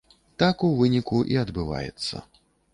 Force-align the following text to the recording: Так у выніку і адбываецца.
Так 0.43 0.63
у 0.67 0.69
выніку 0.79 1.21
і 1.35 1.39
адбываецца. 1.45 2.27